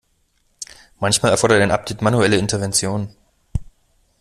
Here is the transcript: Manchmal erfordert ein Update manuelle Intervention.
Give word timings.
Manchmal 0.99 1.31
erfordert 1.31 1.61
ein 1.61 1.69
Update 1.69 2.01
manuelle 2.01 2.37
Intervention. 2.37 3.15